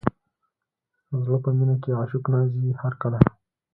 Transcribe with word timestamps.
زړه 1.23 1.37
په 1.43 1.49
مینه 1.57 1.75
کې 1.83 1.97
عاشق 1.99 2.23
نه 2.33 2.39
ځي 2.53 2.67
هر 2.81 2.93
کله. 3.01 3.19